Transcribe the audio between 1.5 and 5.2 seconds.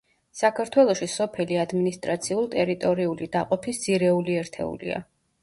ადმინისტრაციულ-ტერიტორიული დაყოფის ძირეული ერთეულია.